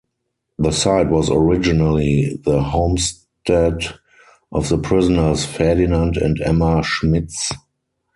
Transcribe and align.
The 0.57 0.71
site 0.71 1.11
was 1.11 1.29
originally 1.29 2.39
the 2.43 2.63
homestead 2.63 3.83
of 4.51 4.67
the 4.67 4.79
pioneers 4.79 5.45
Ferdinand 5.45 6.17
and 6.17 6.41
Emma 6.41 6.81
Schmitz. 6.83 7.51